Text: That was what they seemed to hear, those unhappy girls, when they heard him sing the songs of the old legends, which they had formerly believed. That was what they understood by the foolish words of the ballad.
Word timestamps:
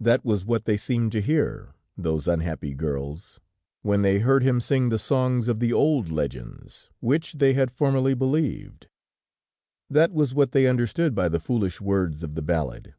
That 0.00 0.24
was 0.24 0.46
what 0.46 0.64
they 0.64 0.78
seemed 0.78 1.12
to 1.12 1.20
hear, 1.20 1.74
those 1.94 2.26
unhappy 2.26 2.72
girls, 2.72 3.40
when 3.82 4.00
they 4.00 4.18
heard 4.20 4.42
him 4.42 4.58
sing 4.58 4.88
the 4.88 4.98
songs 4.98 5.48
of 5.48 5.60
the 5.60 5.70
old 5.70 6.08
legends, 6.10 6.88
which 7.00 7.34
they 7.34 7.52
had 7.52 7.70
formerly 7.70 8.14
believed. 8.14 8.86
That 9.90 10.12
was 10.14 10.32
what 10.32 10.52
they 10.52 10.66
understood 10.66 11.14
by 11.14 11.28
the 11.28 11.40
foolish 11.40 11.78
words 11.78 12.22
of 12.22 12.36
the 12.36 12.42
ballad. 12.42 12.94